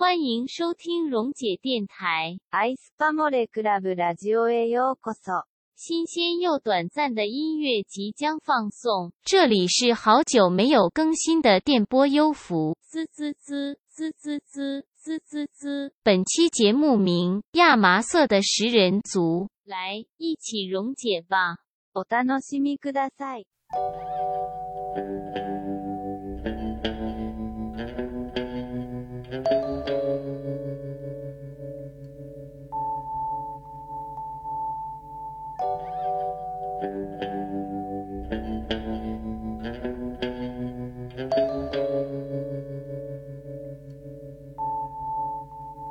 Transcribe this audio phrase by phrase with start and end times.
[0.00, 2.38] 欢迎收听蓉姐电台。
[2.52, 5.42] アイスパモレクラブラジオへようこそ。
[5.74, 12.76] 新鲜又短暂的音乐即将放送，这里是好久没有更新的电波优福。
[12.80, 15.92] 滋滋滋滋滋滋滋滋滋。
[16.04, 19.48] 本期节目名：亚麻色的食人族。
[19.64, 21.56] 来，一起溶解吧。
[21.92, 23.46] お楽しみください。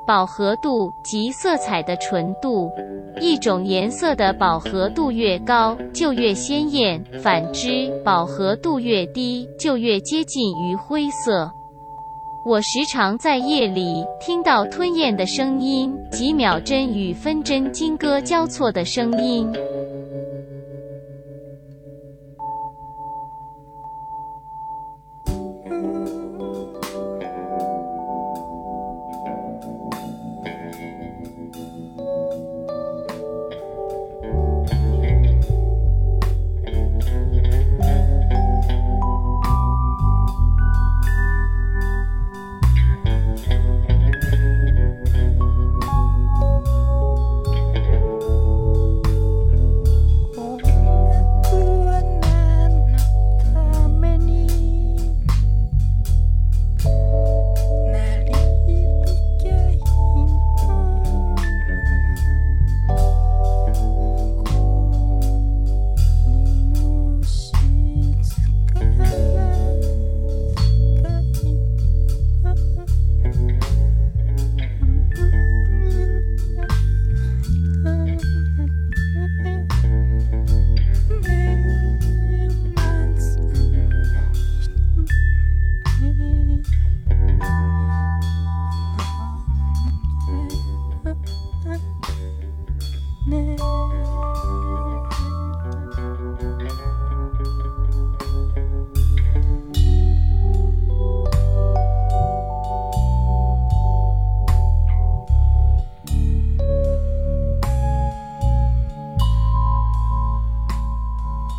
[0.08, 2.72] 饱和度及色彩的纯度，
[3.20, 11.52] 一种颜色的饱和度越高，就越鲜艳；反之，饱和度越低，就越接近于灰色。
[12.46, 19.52] 我时常在夜里听到吞咽的声音，几秒针与分针金戈交错的声音。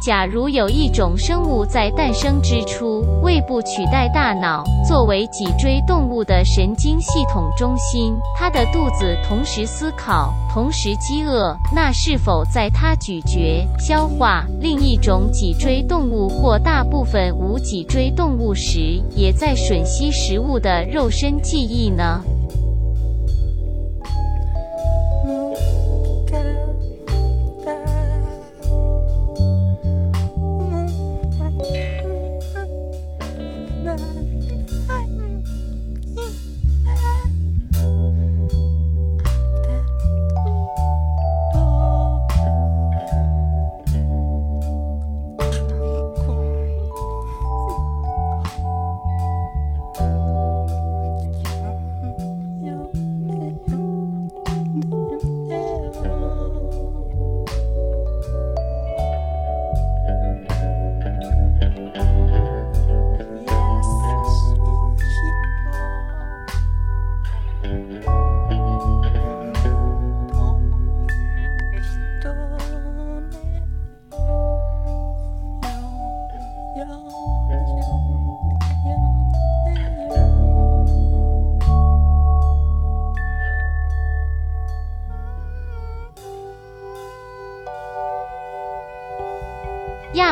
[0.09, 22.25] 假如有一种生物在诞生之初，胃部取代大脑，作为脊椎动物的神经系统中心，它的肚子同时思考，同时饥饿，那是否在它咀嚼、消化另一种脊椎动物或大部分无脊椎动物时，也在吮吸食物的肉身记忆呢？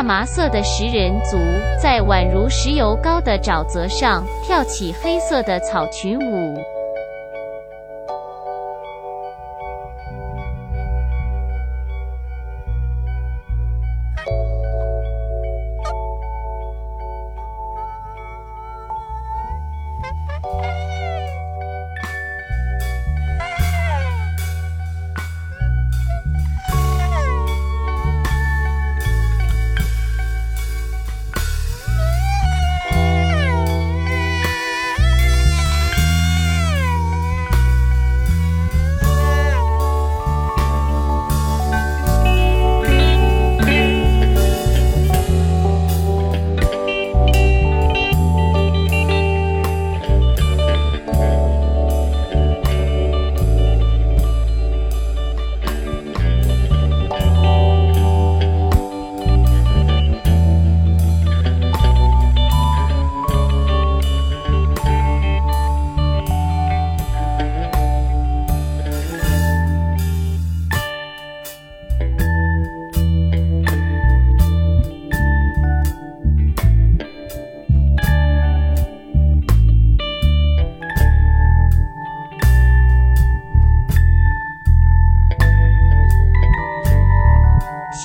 [0.06, 1.36] 麻色的食人族
[1.82, 6.75] 在宛如石油膏的沼泽上跳起黑色的草裙舞。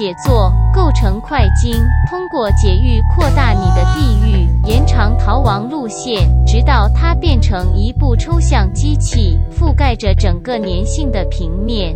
[0.02, 1.72] 写作构成快经，
[2.10, 11.96] 通过解域扩大你的地域，延长逃亡路线，直到它变成一部抽象机器，覆盖着整个粘性的平面。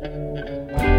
[0.00, 0.97] 游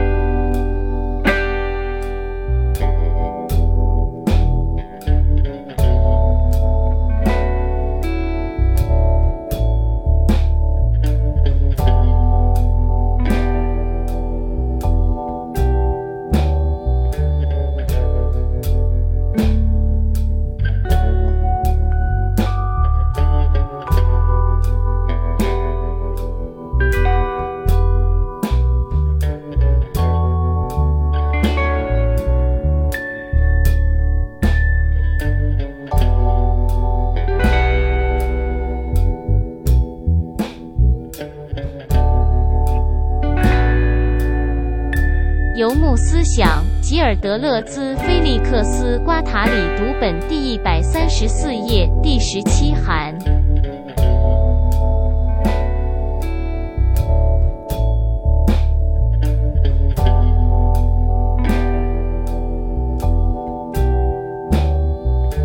[47.21, 53.13] 德勒兹·菲利克斯·瓜塔里读本第一百三十四页第十七函。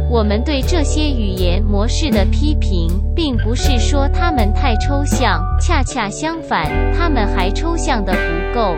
[0.08, 8.76] 我们对这些语言模式的批评，并不是说它们太抽象，恰恰相反，它们还抽象的不够。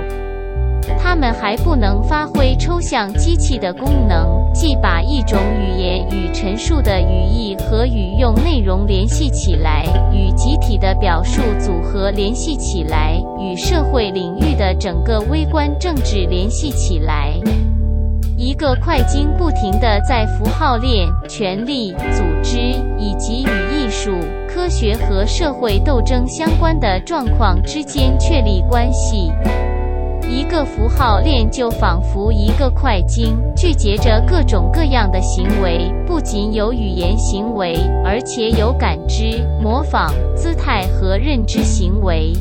[1.09, 17.33] 他们还不能发挥抽象机器的功能，即把一种语言与陈述的语义和语用内容联系起来，与集体的表述组合联系起来，与社会领域的整个微观政治联系起来。
[18.37, 22.59] 一个快经不停地在符号链、权力、组织
[22.99, 24.11] 以及与艺术、
[24.49, 29.31] 科学和社会斗争相关的状况之间确立关系。
[30.29, 42.33] 一个符号链就仿佛一个快经，聚结着各种各样的行为，不仅有语言行为，而且有感知、模仿、姿态和认知行为。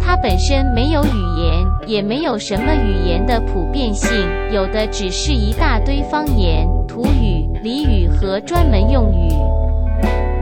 [0.00, 4.10] 它本身没有语言，也没有什么语言的普遍性，
[4.52, 9.32] 有的只是一大堆方言、土语、俚语和专门用语。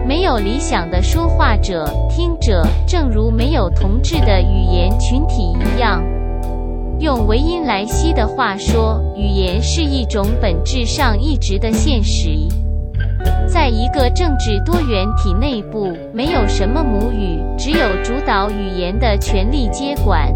[0.07, 6.03] 没有理想的说话者、听者，正如没有同志的语言群体一样。
[7.01, 12.29] 用维因莱西的话说，语言是一种本质上一直的现实。
[13.47, 20.31] 在一个政治多元体内部，没有什么母语，只有主导语言的权力接管。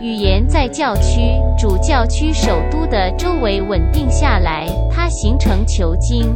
[0.00, 1.20] 语言在教区、
[1.56, 6.26] 主教区首都的周围稳定下来，它形成球茎。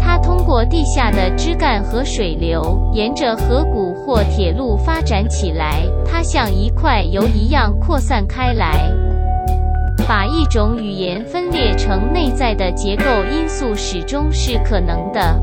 [0.00, 5.82] 它通过地下的枝干和水流，沿着河谷或铁路发展起来。
[6.04, 8.90] 它像一块油一样扩散开来。
[10.08, 15.42] 把一种语言分裂成内在的结构因素始终是可能的。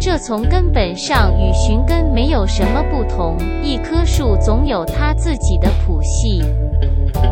[0.00, 3.36] 这从根本上与寻根没有什么不同。
[3.62, 6.42] 一棵树总有它自己的谱系，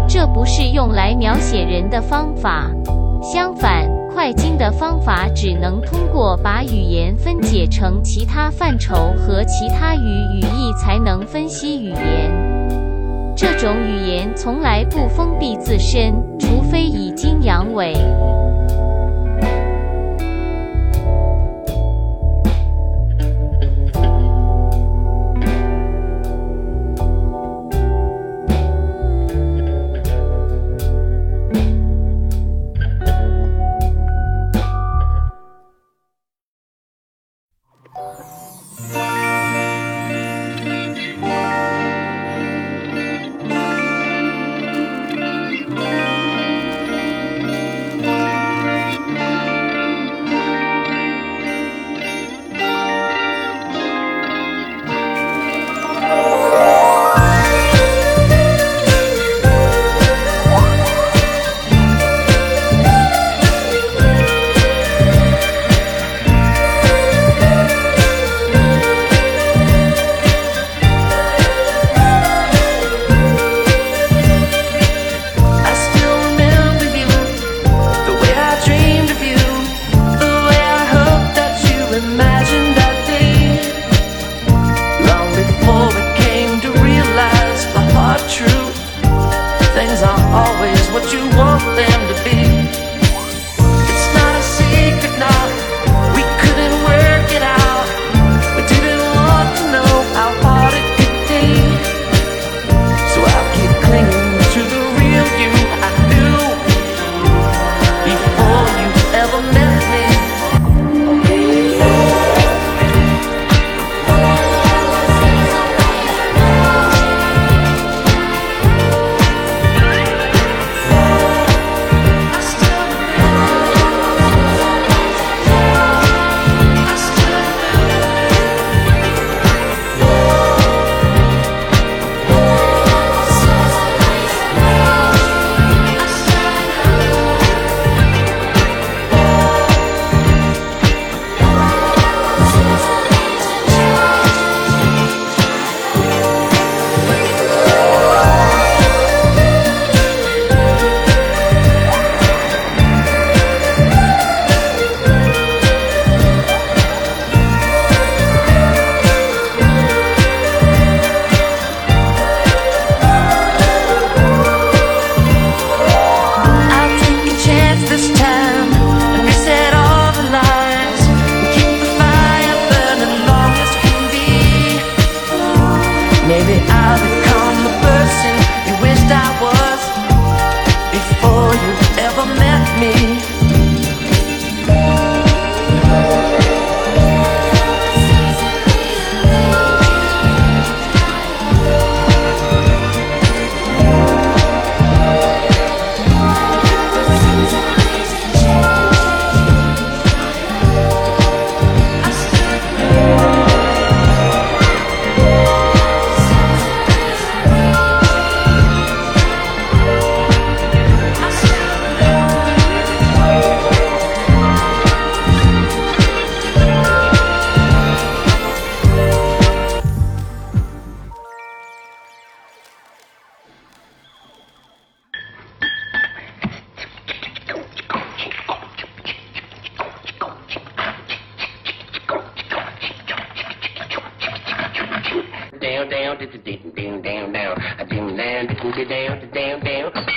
[0.07, 2.71] 这不是用来描写人的方法。
[3.21, 3.88] 相反，
[4.19, 10.01] 快经的方法只能通过把语言分解成其他范畴和其他语
[10.35, 13.37] 语义才能分析语言。
[13.37, 17.95] 这种语言从来不封闭自身，除非已经阳痿。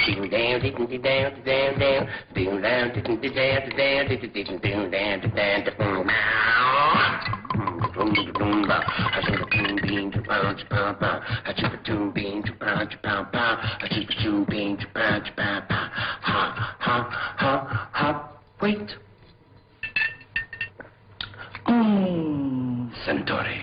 [0.06, 3.30] Down, down, down, down, down, down, down, down, down, down,
[3.78, 6.08] down, down, down, down, down, down,
[8.72, 8.84] ba.
[8.88, 11.24] I shoot a boom, beam, to pound, pound, pound.
[11.46, 13.60] I shoot a boom, beam, to pound, pound, pound.
[13.62, 15.92] I shoot a boom, beam, to pound, pound, pound.
[15.92, 18.38] Ha, ha, ha, ha.
[18.62, 18.96] Wait.
[21.68, 23.61] Mmm, Centauri.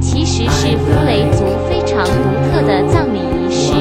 [0.00, 2.12] 其实是弗雷族非常独
[2.50, 3.72] 特的葬礼仪式。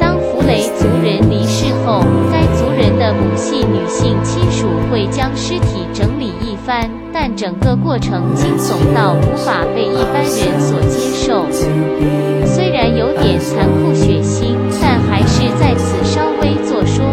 [0.00, 11.46] 当弗雷族人离世后，该族人的母系女性亲属会将尸体整理一番，但整个过程惊悚到无法被一般人所接受。
[12.44, 17.11] 虽然有点残酷血腥，但还是在此稍微做说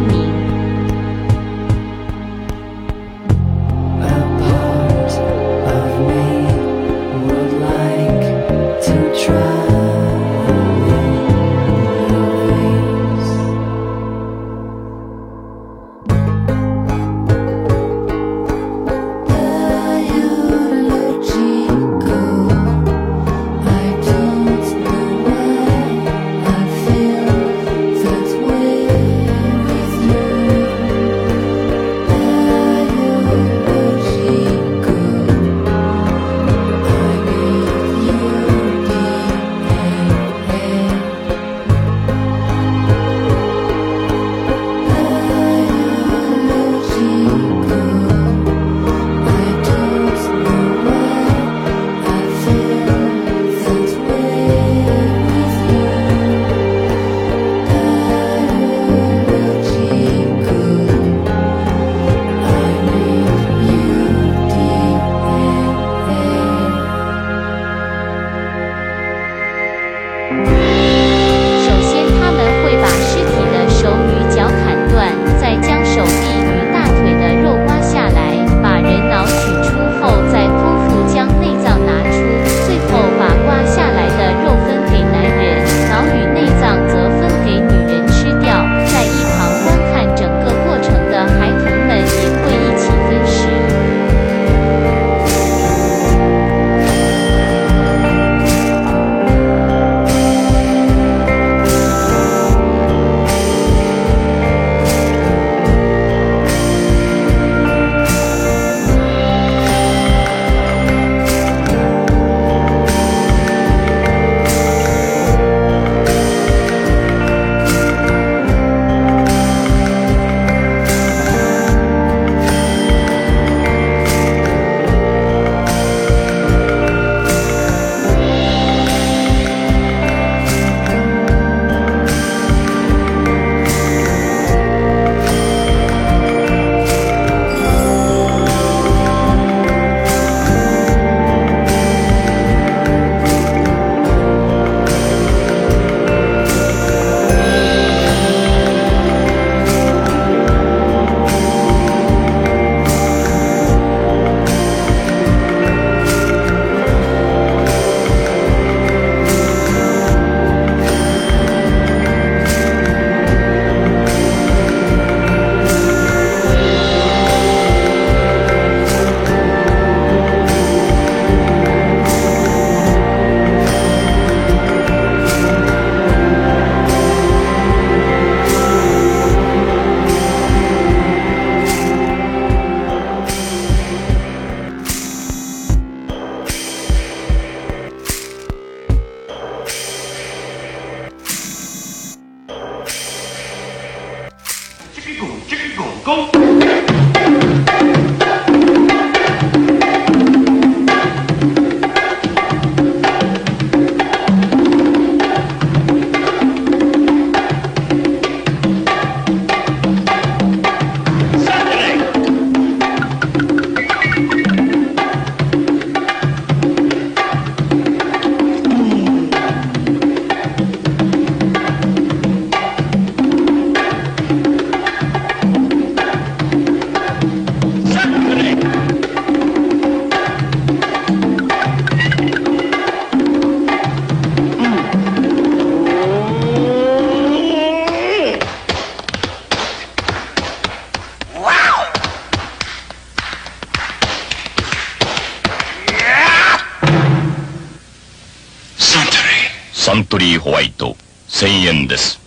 [250.48, 250.96] ホワイト
[251.28, 252.20] 1000円です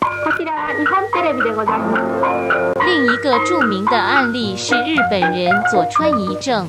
[0.00, 0.08] こ
[0.38, 2.80] ちらは日本テレビでございます。
[2.84, 6.66] 另一个著名的案例是日本人佐川一正。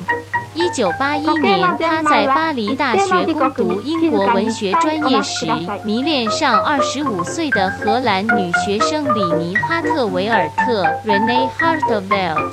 [0.54, 5.46] 一九八一年，他在巴黎大学攻读英国文学专业时，
[5.84, 12.52] 迷恋上二十五岁的荷兰女学生里尼哈特维尔特 （Rene Harteveld）。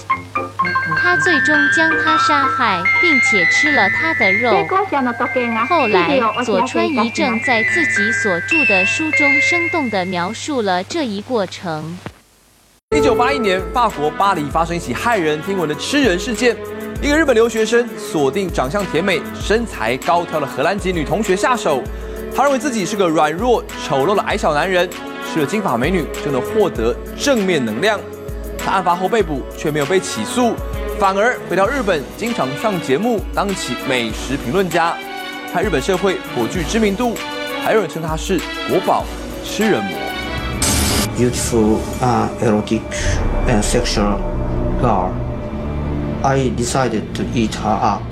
[1.06, 4.52] 他最终将她杀害，并且吃了她的肉。
[4.52, 7.46] 成功者の時計が后来日々をお知佐らせいた川一正します。
[7.46, 11.98] 在自己所著的书中生动地描述了这一过程。
[12.96, 16.58] 一九八一年，法国巴黎发生一起骇人听闻的吃人事件。
[17.02, 21.82] 一个日本留学生锁定长相甜美、身材高挑的荷兰籍女同学下手，
[22.36, 24.90] 他认为自己是个软弱、丑陋的矮小男人，
[25.32, 28.00] 吃了金发美女就能获得正面能量。
[28.64, 30.54] 他案发后被捕，却没有被起诉，
[30.99, 34.95] 反而回到日本，经常上节目当起美食评论家，
[35.55, 37.15] 在日本社会颇具知名度，
[37.63, 39.05] 还有人称他是国宝
[39.45, 39.93] 吃人魔。
[41.19, 42.81] beautiful, uh, erotic,
[43.47, 44.19] and sexual
[44.81, 45.11] girl.
[46.23, 48.03] I decided to eat her up.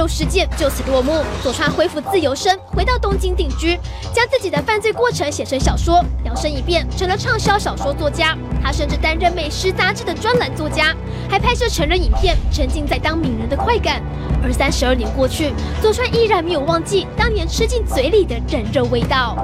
[0.00, 1.12] 肉事件就此落幕。
[1.42, 3.78] 佐川恢复自由身，回到东京定居，
[4.14, 8.34] 将自己的犯罪过程写成小说，摇身一变成了畅销小说作家。
[8.62, 10.96] 他甚至担任美食杂志的专栏作家，
[11.28, 14.00] 还拍摄成人影片，沉浸在当名人的快感。
[14.42, 19.36] 而三十二年过去，佐川依然没有忘记当年吃进嘴里的人肉味道。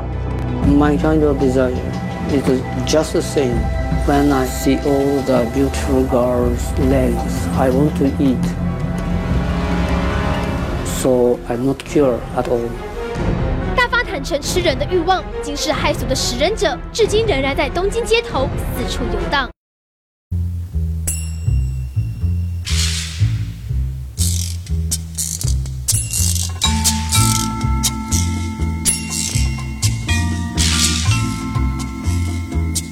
[0.66, 1.76] My kind of desire
[2.30, 3.58] is just the same.
[4.06, 8.65] When I see all the beautiful girls' legs, I want to eat.
[11.00, 12.60] So i'm not cure at all
[13.76, 19.48] 大发坦诚吃人的欲望，惊世骇俗的食人者，至今仍然在东京街头四处游荡。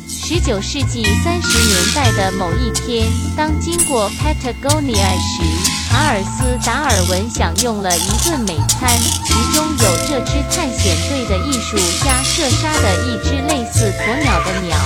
[0.07, 8.91] 十九世纪三十年代的某一天，当经过 Patagonia 时，查尔斯达尔文享用了一顿美餐，
[9.25, 14.77] 其中有这支探险队的艺术家射杀的一只类似鸵鸟的鸟。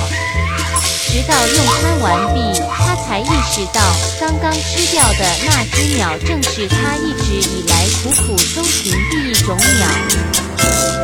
[1.10, 3.80] 直到用餐完毕，他才意识到
[4.20, 9.86] 刚刚吃掉的那只鸟正是他一直以来苦苦搜寻的一种鸟。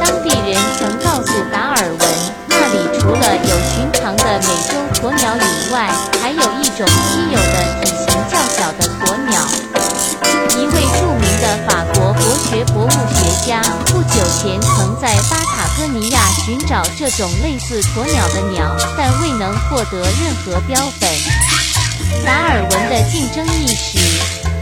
[0.03, 2.01] 当地人曾告诉达尔文，
[2.49, 8.94] 那里除了有寻常的美洲鸵鸟以外，还有一种稀有的体型较小的。
[11.67, 21.11] 法国博学博物学家不久前曾在巴塔哥尼亚寻找这种类似鸵鸟的鸟，但未能获得任何标本。
[22.25, 23.99] 达尔文的竞争意识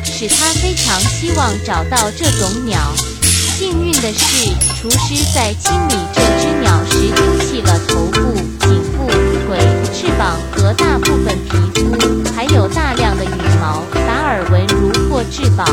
[0.05, 2.79] 使他非常希望找到这种鸟。
[3.23, 4.51] 幸运的是，
[4.81, 9.07] 厨师在清理这只鸟时丢弃了头部、颈部、
[9.47, 9.59] 腿、
[9.93, 13.29] 翅膀和大部分皮肤，还有大量的羽
[13.61, 13.83] 毛。
[13.93, 15.65] 达尔文如获至宝。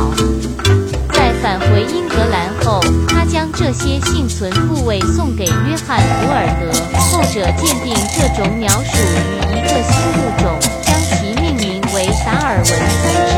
[1.93, 13.28] 英格兰后，他将这些幸存部位送给约翰·福尔德，后者鉴定这种鸟属于一个新物种，将其命名为达尔文。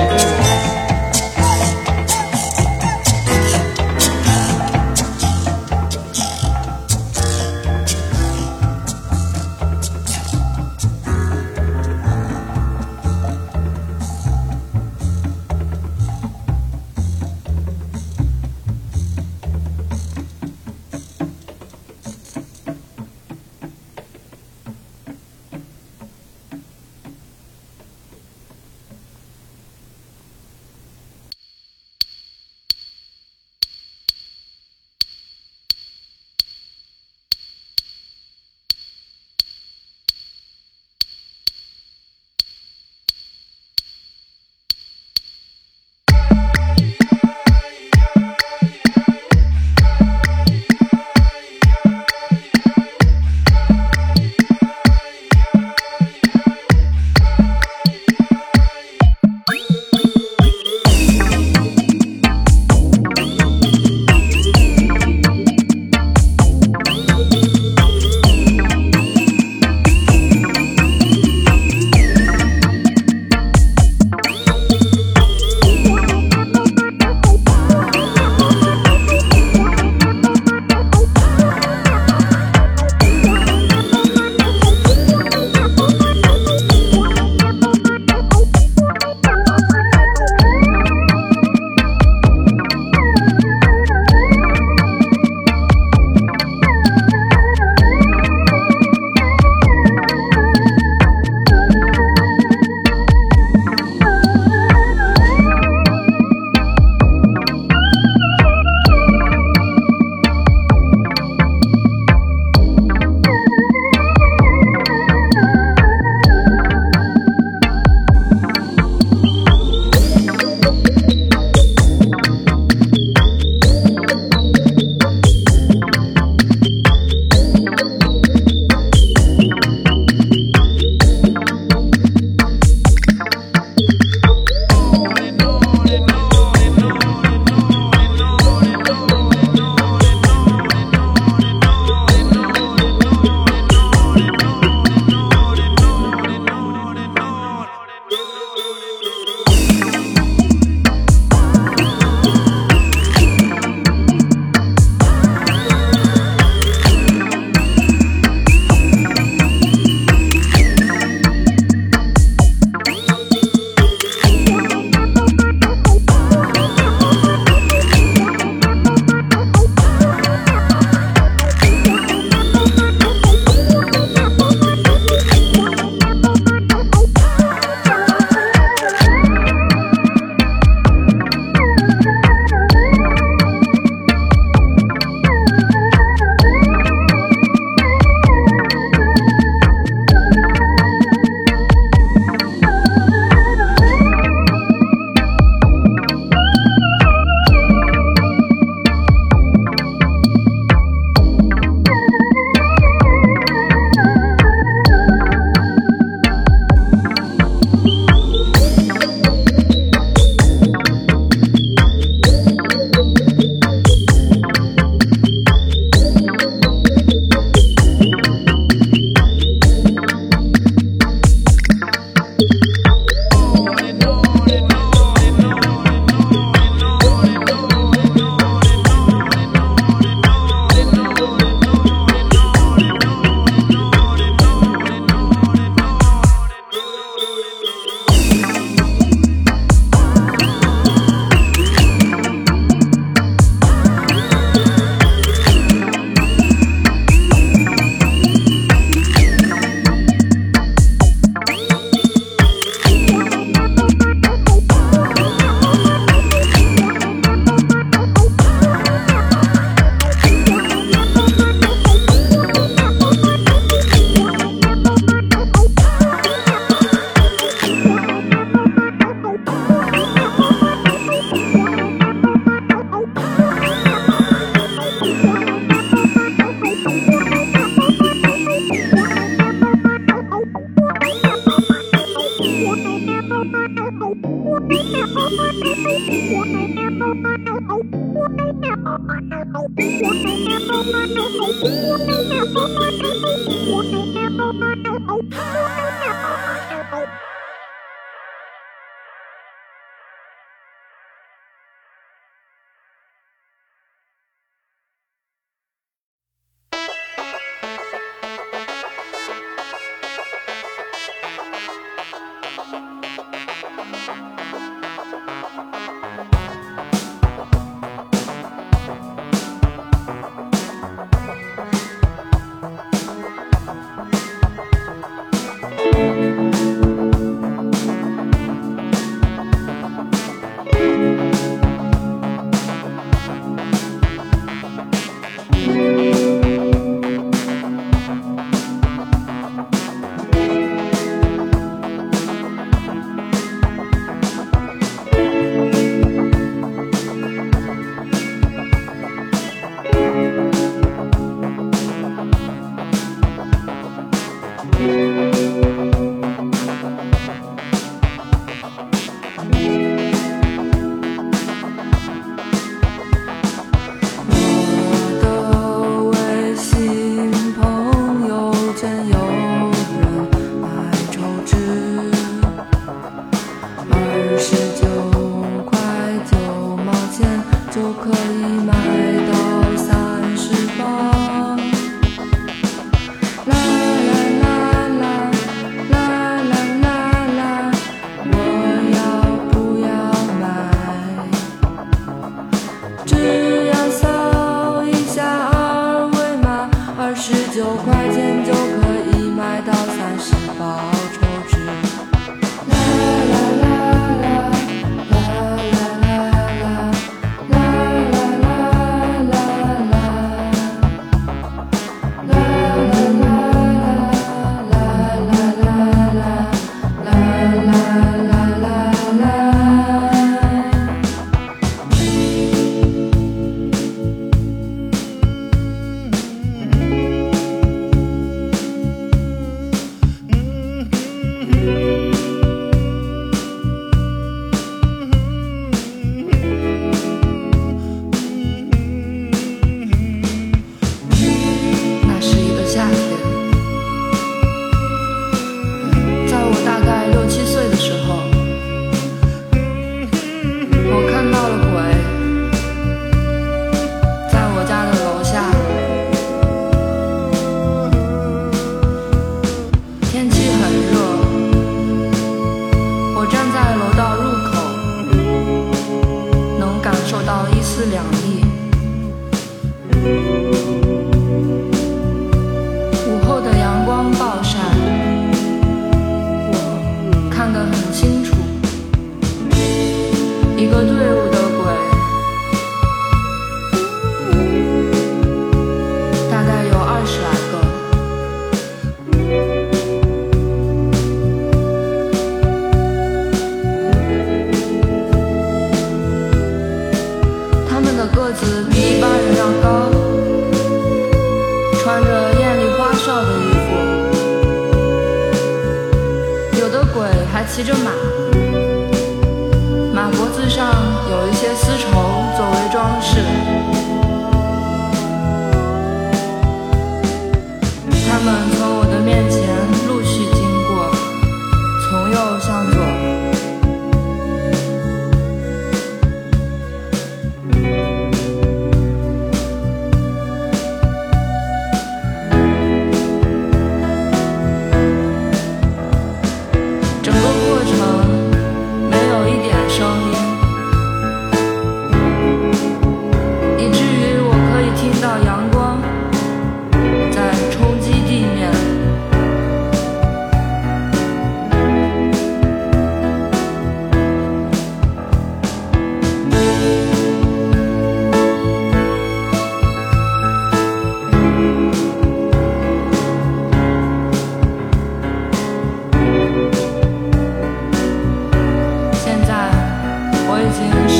[570.59, 570.90] into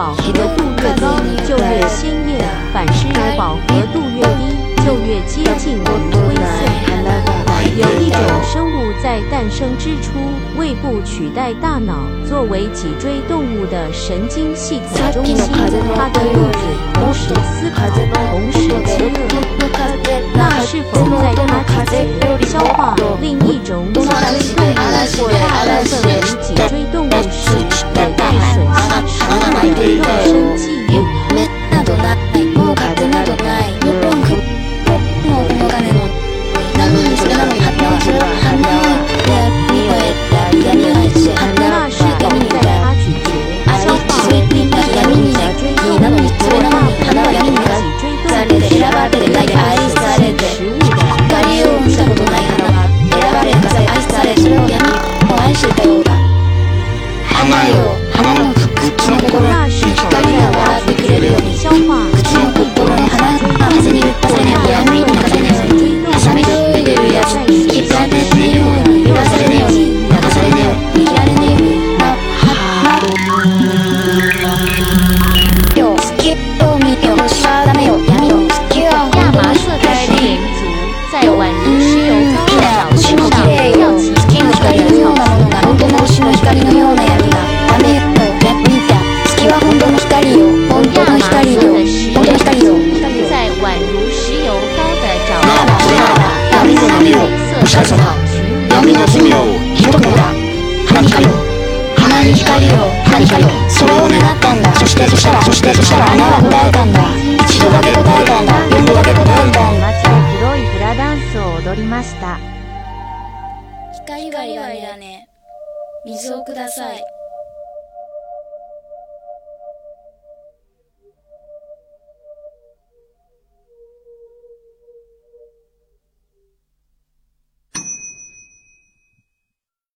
[0.00, 2.40] 饱和度越高，就越鲜艳；
[2.72, 6.40] 反之，饱和度越低，就越接近灰色。
[7.76, 10.12] 有一种生物在诞生之初，
[10.56, 11.92] 胃部取代大脑，
[12.26, 15.36] 作为脊椎动物的神经系统中心。
[15.94, 16.58] 它的肚子
[16.94, 17.86] 同时思考，
[18.30, 19.18] 同时饥饿。
[20.34, 21.92] 那是否在它咀
[22.22, 25.36] 嚼、消化另一种脊椎动物或大
[25.76, 26.08] 部分为
[26.40, 30.79] 脊椎动物时，也带吮吸食物的